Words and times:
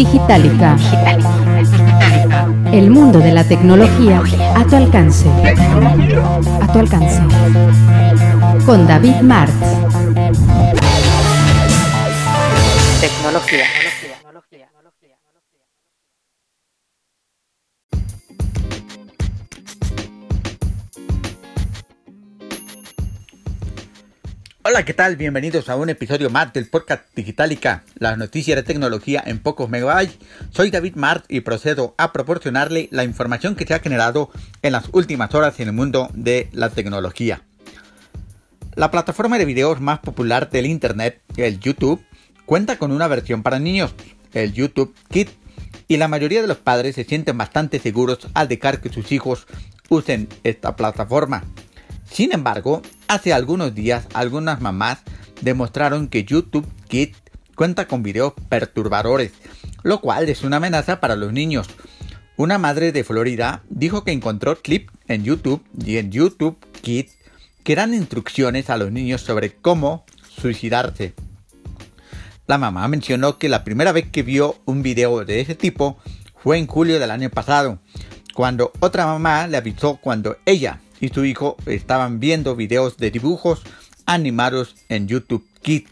Digitalica. 0.00 0.78
El 2.72 2.88
mundo 2.88 3.18
de 3.18 3.32
la 3.32 3.44
tecnología 3.44 4.22
a 4.56 4.64
tu 4.64 4.76
alcance. 4.76 5.28
A 6.62 6.72
tu 6.72 6.78
alcance. 6.78 7.20
Con 8.64 8.86
David 8.86 9.16
Martz. 9.20 9.52
Tecnología. 13.02 13.64
Hola, 24.70 24.84
¿qué 24.84 24.94
tal? 24.94 25.16
Bienvenidos 25.16 25.68
a 25.68 25.74
un 25.74 25.90
episodio 25.90 26.30
más 26.30 26.52
del 26.52 26.68
podcast 26.68 27.02
Digitalica, 27.16 27.82
las 27.96 28.16
noticias 28.16 28.54
de 28.54 28.62
tecnología 28.62 29.20
en 29.26 29.40
pocos 29.40 29.68
megabytes. 29.68 30.16
Soy 30.52 30.70
David 30.70 30.94
Mart 30.94 31.24
y 31.28 31.40
procedo 31.40 31.96
a 31.98 32.12
proporcionarle 32.12 32.88
la 32.92 33.02
información 33.02 33.56
que 33.56 33.66
se 33.66 33.74
ha 33.74 33.80
generado 33.80 34.30
en 34.62 34.70
las 34.70 34.84
últimas 34.92 35.34
horas 35.34 35.58
en 35.58 35.66
el 35.66 35.74
mundo 35.74 36.08
de 36.14 36.48
la 36.52 36.70
tecnología. 36.70 37.42
La 38.76 38.92
plataforma 38.92 39.38
de 39.38 39.44
videos 39.44 39.80
más 39.80 39.98
popular 39.98 40.50
del 40.50 40.66
Internet, 40.66 41.20
el 41.36 41.58
YouTube, 41.58 42.06
cuenta 42.46 42.78
con 42.78 42.92
una 42.92 43.08
versión 43.08 43.42
para 43.42 43.58
niños, 43.58 43.92
el 44.34 44.52
YouTube 44.52 44.94
Kids, 45.10 45.32
y 45.88 45.96
la 45.96 46.06
mayoría 46.06 46.42
de 46.42 46.46
los 46.46 46.58
padres 46.58 46.94
se 46.94 47.02
sienten 47.02 47.36
bastante 47.36 47.80
seguros 47.80 48.28
al 48.34 48.46
dejar 48.46 48.80
que 48.80 48.92
sus 48.92 49.10
hijos 49.10 49.48
usen 49.88 50.28
esta 50.44 50.76
plataforma. 50.76 51.42
Sin 52.08 52.32
embargo, 52.32 52.82
hace 53.10 53.32
algunos 53.32 53.74
días 53.74 54.06
algunas 54.14 54.60
mamás 54.60 55.00
demostraron 55.40 56.06
que 56.06 56.22
YouTube 56.22 56.66
Kids 56.86 57.20
cuenta 57.56 57.88
con 57.88 58.04
videos 58.04 58.34
perturbadores, 58.48 59.32
lo 59.82 60.00
cual 60.00 60.28
es 60.28 60.44
una 60.44 60.58
amenaza 60.58 61.00
para 61.00 61.16
los 61.16 61.32
niños. 61.32 61.66
Una 62.36 62.56
madre 62.58 62.92
de 62.92 63.02
Florida 63.02 63.64
dijo 63.68 64.04
que 64.04 64.12
encontró 64.12 64.62
clips 64.62 64.92
en 65.08 65.24
YouTube 65.24 65.60
y 65.84 65.96
en 65.96 66.12
YouTube 66.12 66.56
Kids 66.82 67.16
que 67.64 67.74
dan 67.74 67.94
instrucciones 67.94 68.70
a 68.70 68.76
los 68.76 68.92
niños 68.92 69.22
sobre 69.22 69.54
cómo 69.54 70.04
suicidarse. 70.28 71.14
La 72.46 72.58
mamá 72.58 72.86
mencionó 72.86 73.38
que 73.38 73.48
la 73.48 73.64
primera 73.64 73.90
vez 73.90 74.08
que 74.08 74.22
vio 74.22 74.60
un 74.66 74.84
video 74.84 75.24
de 75.24 75.40
ese 75.40 75.56
tipo 75.56 75.98
fue 76.36 76.58
en 76.58 76.68
julio 76.68 77.00
del 77.00 77.10
año 77.10 77.28
pasado, 77.28 77.80
cuando 78.34 78.70
otra 78.78 79.04
mamá 79.04 79.48
le 79.48 79.56
avisó 79.56 79.96
cuando 79.96 80.36
ella 80.46 80.80
y 81.00 81.08
su 81.08 81.24
hijo 81.24 81.56
estaban 81.66 82.20
viendo 82.20 82.56
videos 82.56 82.96
de 82.96 83.10
dibujos 83.10 83.62
animados 84.06 84.76
en 84.88 85.08
YouTube 85.08 85.46
Kids. 85.62 85.90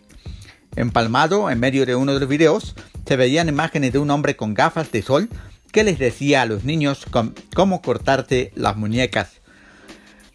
Empalmado 0.77 1.51
en 1.51 1.59
medio 1.59 1.87
de 1.87 1.97
uno 1.97 2.15
de 2.15 2.21
los 2.21 2.29
videos 2.29 2.75
se 3.07 3.17
veían 3.17 3.49
imágenes 3.49 3.93
de 3.93 3.99
un 3.99 4.11
hombre 4.11 4.37
con 4.37 4.55
gafas 4.55 4.93
de 4.93 5.03
sol 5.03 5.29
que 5.73 5.85
les 5.85 5.99
decía 5.99 6.43
a 6.43 6.47
los 6.47 6.65
niños 6.65 7.07
cómo 7.55 7.83
cortarse 7.83 8.53
las 8.55 8.77
muñecas. 8.77 9.41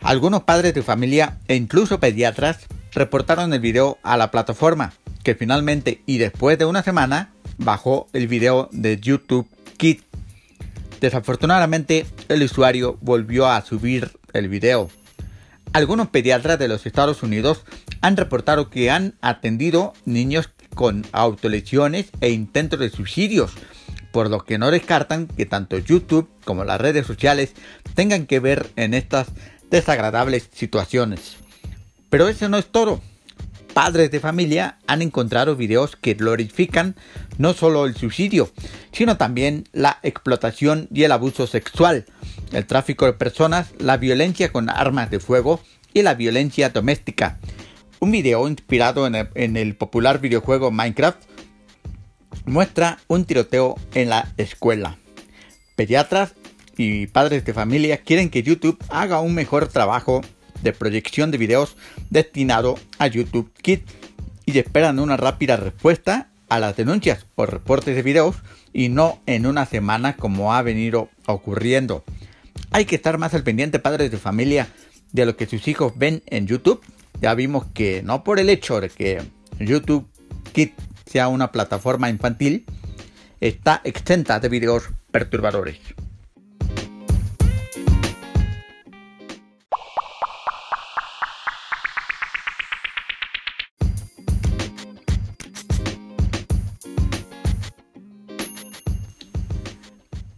Algunos 0.01 0.43
padres 0.43 0.73
de 0.73 0.83
familia 0.83 1.37
e 1.47 1.55
incluso 1.55 1.99
pediatras 1.99 2.59
reportaron 2.93 3.53
el 3.53 3.59
video 3.59 3.97
a 4.03 4.17
la 4.17 4.31
plataforma, 4.31 4.93
que 5.23 5.35
finalmente 5.35 6.01
y 6.05 6.17
después 6.17 6.57
de 6.57 6.65
una 6.65 6.83
semana 6.83 7.31
bajó 7.57 8.07
el 8.13 8.27
video 8.27 8.69
de 8.71 8.99
YouTube 8.99 9.47
Kids. 9.77 10.03
Desafortunadamente, 10.99 12.05
el 12.29 12.43
usuario 12.43 12.97
volvió 13.01 13.47
a 13.47 13.61
subir 13.61 14.11
el 14.33 14.49
video. 14.49 14.89
Algunos 15.71 16.09
pediatras 16.09 16.59
de 16.59 16.67
los 16.67 16.85
Estados 16.85 17.23
Unidos 17.23 17.63
han 18.01 18.17
reportado 18.17 18.69
que 18.69 18.91
han 18.91 19.15
atendido 19.21 19.93
niños 20.05 20.49
con 20.75 21.05
autolesiones 21.11 22.07
e 22.21 22.29
intentos 22.29 22.79
de 22.79 22.89
suicidios, 22.89 23.53
por 24.11 24.29
lo 24.29 24.43
que 24.43 24.57
no 24.57 24.69
descartan 24.69 25.27
que 25.27 25.45
tanto 25.45 25.77
YouTube 25.77 26.29
como 26.45 26.63
las 26.65 26.81
redes 26.81 27.07
sociales 27.07 27.53
tengan 27.95 28.27
que 28.27 28.39
ver 28.39 28.69
en 28.75 28.93
estas 28.93 29.27
desagradables 29.71 30.49
situaciones. 30.53 31.37
Pero 32.09 32.27
eso 32.27 32.49
no 32.49 32.57
es 32.57 32.67
todo 32.67 33.01
padres 33.73 34.11
de 34.11 34.19
familia 34.19 34.77
han 34.87 35.01
encontrado 35.01 35.55
videos 35.55 35.95
que 35.95 36.13
glorifican 36.13 36.95
no 37.37 37.53
solo 37.53 37.85
el 37.85 37.95
suicidio, 37.95 38.51
sino 38.91 39.17
también 39.17 39.67
la 39.73 39.99
explotación 40.03 40.87
y 40.93 41.03
el 41.03 41.11
abuso 41.11 41.47
sexual, 41.47 42.05
el 42.53 42.65
tráfico 42.65 43.05
de 43.05 43.13
personas, 43.13 43.71
la 43.79 43.97
violencia 43.97 44.51
con 44.51 44.69
armas 44.69 45.09
de 45.09 45.19
fuego 45.19 45.59
y 45.93 46.01
la 46.01 46.13
violencia 46.13 46.69
doméstica. 46.69 47.39
Un 47.99 48.11
video 48.11 48.47
inspirado 48.47 49.07
en 49.07 49.57
el, 49.57 49.75
popular 49.75 50.19
videojuego 50.19 50.71
Minecraft 50.71 51.21
muestra 52.45 52.99
un 53.07 53.25
tiroteo 53.25 53.75
en 53.93 54.09
la 54.09 54.33
escuela. 54.37 54.97
Pediatras 55.75 56.33
y 56.77 57.07
padres 57.07 57.45
de 57.45 57.53
familia 57.53 57.97
quieren 57.97 58.29
que 58.29 58.43
YouTube 58.43 58.83
haga 58.89 59.21
un 59.21 59.33
mejor 59.33 59.67
trabajo 59.67 60.21
de 60.61 60.73
proyección 60.73 61.31
de 61.31 61.37
videos 61.37 61.75
destinado 62.09 62.75
a 62.99 63.07
YouTube 63.07 63.51
Kids 63.61 63.83
y 64.45 64.57
esperan 64.57 64.99
una 64.99 65.17
rápida 65.17 65.55
respuesta 65.55 66.29
a 66.49 66.59
las 66.59 66.75
denuncias 66.75 67.25
o 67.35 67.45
reportes 67.45 67.95
de 67.95 68.03
videos 68.03 68.35
y 68.73 68.89
no 68.89 69.21
en 69.25 69.45
una 69.45 69.65
semana 69.65 70.15
como 70.15 70.53
ha 70.53 70.61
venido 70.61 71.09
ocurriendo. 71.25 72.03
Hay 72.73 72.85
que 72.85 72.95
estar 72.95 73.19
más 73.19 73.35
al 73.35 73.43
pendiente 73.43 73.77
padres 73.77 74.09
de 74.09 74.17
familia 74.17 74.67
de 75.11 75.27
lo 75.27 75.37
que 75.37 75.45
sus 75.45 75.67
hijos 75.67 75.93
ven 75.95 76.23
en 76.25 76.47
YouTube. 76.47 76.81
Ya 77.21 77.35
vimos 77.35 77.67
que 77.71 78.01
no 78.01 78.23
por 78.23 78.39
el 78.39 78.49
hecho 78.49 78.81
de 78.81 78.89
que 78.89 79.21
YouTube 79.59 80.07
Kids 80.53 80.73
sea 81.05 81.27
una 81.27 81.51
plataforma 81.51 82.09
infantil, 82.09 82.65
está 83.39 83.79
exenta 83.83 84.39
de 84.39 84.49
videos 84.49 84.89
perturbadores. 85.11 85.77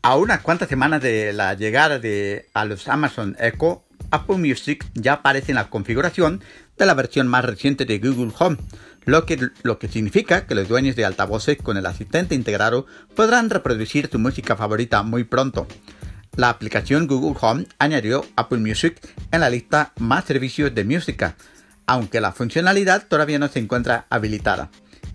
A 0.05 0.17
unas 0.17 0.41
cuantas 0.41 0.69
semanas 0.69 1.01
de 1.01 1.33
la 1.33 1.55
llegada 1.55 1.97
de 1.97 2.47
los 2.67 2.87
Amazon 2.87 3.35
Echo, 3.39 3.85
Apple 4.11 4.37
Music 4.37 4.85
ya 4.93 5.13
aparece 5.13 5.51
en 5.51 5.55
la 5.55 5.71
configuración 5.71 6.43
de 6.77 6.85
la 6.85 6.93
versión 6.93 7.27
más 7.27 7.43
reciente 7.43 7.85
de 7.85 7.97
Google 7.97 8.31
Home, 8.37 8.57
lo 9.05 9.25
que, 9.25 9.49
lo 9.63 9.79
que 9.79 9.87
significa 9.87 10.45
que 10.45 10.53
los 10.53 10.67
dueños 10.67 10.95
de 10.95 11.05
altavoces 11.05 11.57
con 11.57 11.77
el 11.77 11.87
asistente 11.87 12.35
integrado 12.35 12.85
podrán 13.15 13.49
reproducir 13.49 14.07
su 14.11 14.19
música 14.19 14.55
favorita 14.55 15.01
muy 15.01 15.23
pronto. 15.23 15.65
La 16.35 16.49
aplicación 16.49 17.07
Google 17.07 17.39
Home 17.41 17.65
añadió 17.79 18.23
Apple 18.35 18.59
Music 18.59 18.99
en 19.31 19.39
la 19.39 19.49
lista 19.49 19.91
más 19.97 20.25
servicios 20.25 20.75
de 20.75 20.83
música, 20.83 21.35
aunque 21.87 22.21
la 22.21 22.31
funcionalidad 22.31 23.07
todavía 23.07 23.39
no 23.39 23.47
se 23.47 23.57
encuentra 23.57 24.05
habilitada. 24.11 24.69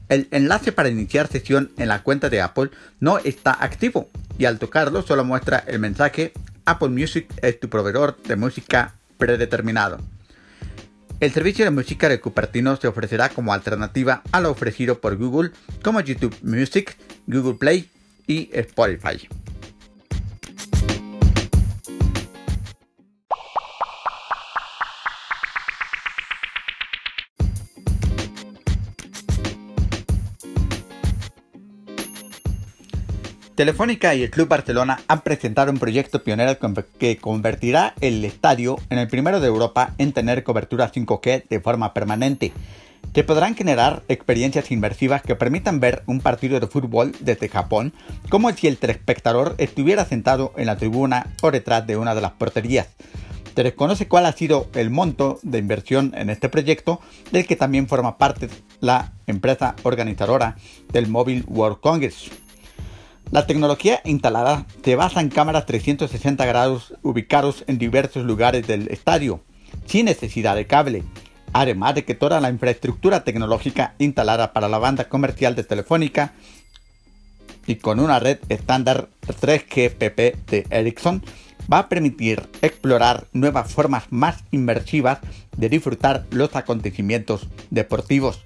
El 0.09 0.27
enlace 0.33 0.73
para 0.73 0.89
iniciar 0.89 1.29
sesión 1.29 1.71
en 1.79 1.87
la 1.87 2.03
cuenta 2.03 2.29
de 2.29 2.41
Apple 2.41 2.71
no 2.99 3.19
está 3.19 3.53
activo 3.53 4.11
y 4.41 4.47
al 4.47 4.59
tocarlo 4.59 5.03
solo 5.03 5.23
muestra 5.23 5.63
el 5.67 5.79
mensaje 5.81 6.33
Apple 6.65 6.89
Music 6.89 7.27
es 7.43 7.61
tu 7.61 7.69
proveedor 7.69 8.17
de 8.23 8.37
música 8.37 8.95
predeterminado. 9.19 9.99
El 11.21 11.31
servicio 11.31 11.67
de 11.67 11.71
música 11.71 12.09
de 12.09 12.21
Cupertino 12.21 12.75
se 12.77 12.89
ofrecerá 12.89 13.29
como 13.29 13.53
alternativa 13.53 14.23
a 14.33 14.41
lo 14.41 14.51
ofrecido 14.51 14.99
por 14.99 15.19
Google 15.19 15.51
como 15.83 16.01
YouTube 16.01 16.35
Music, 16.43 16.97
Google 17.27 17.59
Play 17.59 17.91
y 18.27 18.49
Spotify. 18.55 19.29
Telefónica 33.61 34.15
y 34.15 34.23
el 34.23 34.31
Club 34.31 34.49
Barcelona 34.49 35.01
han 35.07 35.21
presentado 35.21 35.71
un 35.71 35.79
proyecto 35.79 36.25
pionero 36.25 36.57
que 36.99 37.19
convertirá 37.19 37.93
el 38.01 38.25
estadio 38.25 38.79
en 38.89 38.97
el 38.97 39.07
primero 39.07 39.39
de 39.39 39.49
Europa 39.49 39.93
en 39.99 40.15
tener 40.15 40.43
cobertura 40.45 40.91
5G 40.91 41.47
de 41.47 41.61
forma 41.61 41.93
permanente, 41.93 42.55
que 43.13 43.23
podrán 43.23 43.55
generar 43.55 44.03
experiencias 44.09 44.71
inmersivas 44.71 45.21
que 45.21 45.37
permitan 45.37 45.79
ver 45.79 46.03
un 46.07 46.23
partido 46.23 46.59
de 46.59 46.69
fútbol 46.69 47.13
desde 47.21 47.51
Japón, 47.51 47.93
como 48.31 48.51
si 48.53 48.67
el 48.67 48.79
telespectador 48.79 49.57
estuviera 49.59 50.07
sentado 50.07 50.55
en 50.57 50.65
la 50.65 50.79
tribuna 50.79 51.27
o 51.43 51.51
detrás 51.51 51.87
de 51.87 51.99
una 51.99 52.15
de 52.15 52.23
las 52.23 52.33
porterías. 52.33 52.89
Se 53.55 53.63
desconoce 53.63 54.09
cuál 54.09 54.25
ha 54.25 54.33
sido 54.33 54.71
el 54.73 54.89
monto 54.89 55.39
de 55.43 55.59
inversión 55.59 56.15
en 56.17 56.31
este 56.31 56.49
proyecto, 56.49 56.99
del 57.31 57.47
que 57.47 57.57
también 57.57 57.89
forma 57.89 58.17
parte 58.17 58.49
la 58.81 59.13
empresa 59.27 59.77
organizadora 59.83 60.57
del 60.95 61.09
Mobile 61.09 61.45
World 61.47 61.81
Congress. 61.81 62.31
La 63.31 63.47
tecnología 63.47 64.01
instalada 64.05 64.67
se 64.85 64.97
basa 64.97 65.21
en 65.21 65.29
cámaras 65.29 65.65
360 65.65 66.45
grados 66.47 66.95
ubicados 67.03 67.63
en 67.69 67.79
diversos 67.79 68.25
lugares 68.25 68.67
del 68.67 68.89
estadio, 68.89 69.41
sin 69.87 70.07
necesidad 70.07 70.57
de 70.57 70.67
cable, 70.67 71.05
además 71.53 71.95
de 71.95 72.05
que 72.05 72.17
toda 72.17 72.41
la 72.41 72.51
infraestructura 72.51 73.23
tecnológica 73.23 73.95
instalada 73.99 74.53
para 74.53 74.69
la 74.69 74.79
banda 74.79 75.09
comercial 75.09 75.55
de 75.55 75.63
Telefónica 75.63 76.33
y 77.69 77.77
con 77.77 78.01
una 78.01 78.19
red 78.19 78.39
estándar 78.49 79.09
3GPP 79.23 80.35
de 80.47 80.67
Ericsson 80.71 81.23
va 81.73 81.79
a 81.79 81.89
permitir 81.89 82.49
explorar 82.63 83.29
nuevas 83.33 83.73
formas 83.73 84.05
más 84.11 84.43
inmersivas 84.51 85.21
de 85.57 85.69
disfrutar 85.69 86.27
los 86.33 86.57
acontecimientos 86.57 87.47
deportivos. 87.71 88.41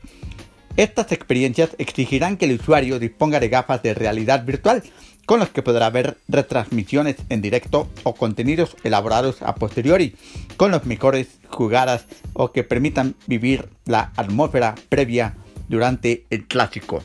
Estas 0.76 1.12
experiencias 1.12 1.70
exigirán 1.78 2.36
que 2.36 2.46
el 2.46 2.58
usuario 2.60 2.98
disponga 2.98 3.38
de 3.38 3.48
gafas 3.48 3.80
de 3.82 3.94
realidad 3.94 4.44
virtual 4.44 4.82
con 5.24 5.38
los 5.38 5.50
que 5.50 5.62
podrá 5.62 5.88
ver 5.88 6.18
retransmisiones 6.28 7.16
en 7.28 7.40
directo 7.40 7.88
o 8.02 8.14
contenidos 8.14 8.76
elaborados 8.82 9.40
a 9.42 9.54
posteriori, 9.54 10.16
con 10.56 10.72
los 10.72 10.84
mejores 10.84 11.38
jugadas 11.48 12.06
o 12.32 12.50
que 12.50 12.64
permitan 12.64 13.14
vivir 13.26 13.68
la 13.86 14.12
atmósfera 14.16 14.74
previa 14.88 15.34
durante 15.68 16.26
el 16.30 16.44
clásico. 16.46 17.02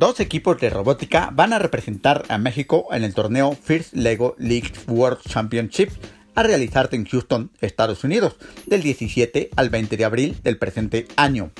Dos 0.00 0.18
equipos 0.18 0.58
de 0.58 0.70
robótica 0.70 1.28
van 1.30 1.52
a 1.52 1.58
representar 1.58 2.24
a 2.30 2.38
México 2.38 2.86
en 2.90 3.04
el 3.04 3.12
torneo 3.12 3.52
First 3.52 3.92
Lego 3.92 4.34
League 4.38 4.72
World 4.88 5.20
Championship 5.28 5.90
a 6.34 6.42
realizarse 6.42 6.96
en 6.96 7.04
Houston, 7.04 7.50
Estados 7.60 8.02
Unidos, 8.02 8.36
del 8.64 8.82
17 8.82 9.50
al 9.54 9.68
20 9.68 9.98
de 9.98 10.04
abril 10.06 10.38
del 10.42 10.56
presente 10.56 11.06
año. 11.16 11.50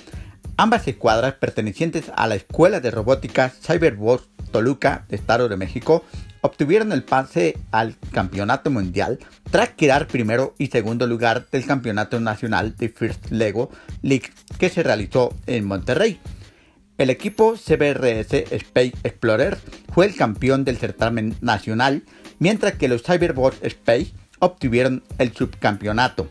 Ambas 0.56 0.88
escuadras 0.88 1.34
pertenecientes 1.34 2.10
a 2.16 2.26
la 2.26 2.37
Escuela 2.37 2.81
de 2.81 2.90
Robótica 2.90 3.50
Cyberbox 3.50 4.31
Toluca 4.50 5.04
Estado 5.10 5.50
de 5.50 5.58
México 5.58 6.02
obtuvieron 6.40 6.92
el 6.92 7.02
pase 7.02 7.58
al 7.72 7.98
Campeonato 8.10 8.70
Mundial 8.70 9.19
tras 9.50 9.69
quedar 9.69 10.06
primero 10.06 10.54
y 10.56 10.69
segundo 10.69 11.06
lugar 11.06 11.46
del 11.52 11.66
Campeonato 11.66 12.19
Nacional 12.20 12.75
de 12.75 12.88
First 12.88 13.32
Lego 13.32 13.70
League 14.00 14.31
que 14.58 14.70
se 14.70 14.82
realizó 14.82 15.37
en 15.46 15.66
Monterrey. 15.66 16.19
El 17.00 17.08
equipo 17.08 17.56
CBRS 17.56 18.52
Space 18.52 18.93
Explorer 19.05 19.56
fue 19.94 20.05
el 20.05 20.14
campeón 20.14 20.67
del 20.67 20.76
certamen 20.76 21.35
nacional, 21.41 22.02
mientras 22.38 22.75
que 22.75 22.88
los 22.88 23.02
Cyberbot 23.02 23.55
Space 23.64 24.12
obtuvieron 24.38 25.02
el 25.17 25.32
subcampeonato. 25.32 26.29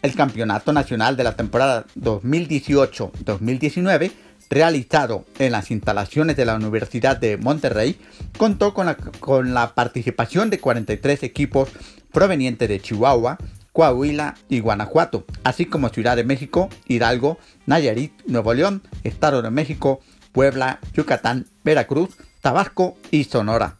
El 0.00 0.14
campeonato 0.14 0.72
nacional 0.72 1.16
de 1.16 1.24
la 1.24 1.34
temporada 1.34 1.84
2018-2019, 1.96 4.12
realizado 4.48 5.24
en 5.40 5.50
las 5.50 5.72
instalaciones 5.72 6.36
de 6.36 6.44
la 6.44 6.54
Universidad 6.54 7.16
de 7.16 7.36
Monterrey, 7.36 7.98
contó 8.38 8.74
con 8.74 8.86
la, 8.86 8.94
con 8.94 9.52
la 9.52 9.74
participación 9.74 10.48
de 10.48 10.60
43 10.60 11.24
equipos 11.24 11.70
provenientes 12.12 12.68
de 12.68 12.78
Chihuahua, 12.78 13.36
Coahuila 13.72 14.34
y 14.48 14.60
Guanajuato, 14.60 15.24
así 15.44 15.66
como 15.66 15.88
Ciudad 15.88 16.16
de 16.16 16.24
México, 16.24 16.68
Hidalgo, 16.86 17.38
Nayarit, 17.66 18.12
Nuevo 18.26 18.54
León, 18.54 18.82
Estado 19.04 19.42
de 19.42 19.50
México, 19.50 20.00
Puebla, 20.32 20.80
Yucatán, 20.94 21.46
Veracruz, 21.64 22.16
Tabasco 22.40 22.96
y 23.10 23.24
Sonora. 23.24 23.76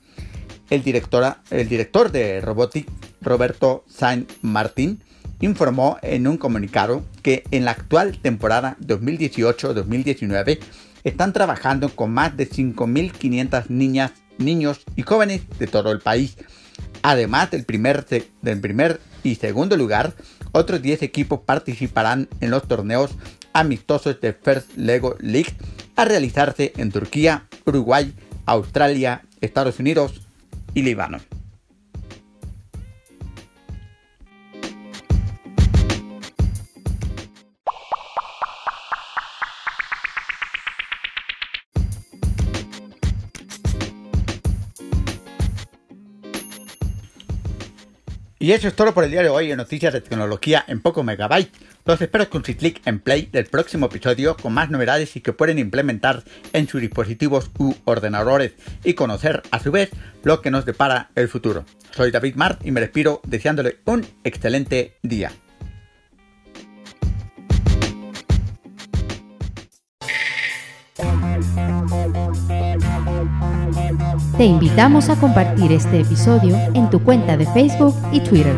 El, 0.71 0.83
director 0.83 2.13
de 2.13 2.41
Robotic, 2.41 2.89
Roberto 3.23 3.85
Saint 3.89 4.31
Martín, 4.43 5.03
informó 5.41 5.99
en 6.03 6.27
un 6.27 6.37
comunicado 6.37 7.03
que 7.23 7.45
en 7.51 7.65
la 7.65 7.71
actual 7.73 8.19
temporada 8.19 8.77
2018-2019 8.81 10.59
están 11.05 11.33
trabajando 11.33 11.89
con 11.91 12.13
más 12.13 12.37
de 12.37 12.49
5.500 12.49 13.69
niñas, 13.69 14.13
niños 14.37 14.83
y 14.97 15.03
jóvenes 15.03 15.43
de 15.59 15.67
todo 15.67 15.91
el 15.93 16.01
país. 16.01 16.37
Además 17.03 17.51
del 17.51 17.65
primer, 17.65 18.05
del 18.43 18.61
primer 18.61 19.01
y 19.23 19.35
segundo 19.37 19.77
lugar, 19.77 20.15
otros 20.53 20.83
10 20.83 21.03
equipos 21.03 21.41
participarán 21.41 22.29
en 22.41 22.51
los 22.51 22.67
torneos 22.67 23.11
amistosos 23.53 24.21
de 24.21 24.33
First 24.33 24.77
Lego 24.77 25.17
League 25.21 25.55
a 25.97 26.05
realizarse 26.05 26.73
en 26.77 26.93
Turquía, 26.93 27.49
Uruguay, 27.65 28.15
Australia, 28.47 29.23
Estados 29.41 29.79
Unidos 29.79 30.21
y 30.75 30.83
Líbano. 30.83 31.19
Y 48.41 48.53
eso 48.53 48.69
es 48.69 48.75
todo 48.75 48.95
por 48.95 49.03
el 49.03 49.11
día 49.11 49.25
de 49.25 49.31
hoy 49.31 49.51
en 49.51 49.57
Noticias 49.57 49.93
de 49.93 50.01
Tecnología 50.01 50.65
en 50.69 50.81
poco 50.81 51.03
megabyte. 51.03 51.53
Los 51.85 52.01
espero 52.01 52.31
con 52.31 52.45
su 52.45 52.55
click 52.57 52.81
en 52.87 53.01
play 53.01 53.29
del 53.33 53.47
próximo 53.47 53.87
episodio 53.87 54.37
con 54.37 54.53
más 54.53 54.71
novedades 54.71 55.17
y 55.17 55.21
que 55.21 55.33
pueden 55.33 55.59
implementar 55.59 56.23
en 56.53 56.69
sus 56.69 56.81
dispositivos 56.81 57.51
u 57.59 57.75
ordenadores 57.85 58.53
y 58.85 58.95
conocer 58.95 59.43
a 59.51 59.59
su 59.59 59.73
vez 59.73 59.91
lo 60.23 60.41
que 60.41 60.53
nos 60.53 60.65
depara 60.65 61.11
el 61.17 61.29
futuro. 61.29 61.65
Soy 61.91 62.13
David 62.13 62.37
Mart 62.37 62.65
y 62.65 62.71
me 62.71 62.81
despido 62.81 63.21
deseándole 63.27 63.79
un 63.87 64.07
excelente 64.23 64.99
día. 65.03 65.33
Te 74.39 74.45
invitamos 74.45 75.09
a 75.09 75.17
compartir 75.17 75.73
este 75.73 75.99
episodio 75.99 76.57
en 76.73 76.89
tu 76.91 77.03
cuenta 77.03 77.37
de 77.37 77.45
Facebook 77.47 77.97
y 78.13 78.21
Twitter. 78.21 78.55